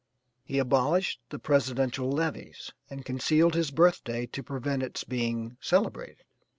[0.43, 6.23] He abolished the presidential levees, and concealed his birthday to prevent its being celebrated.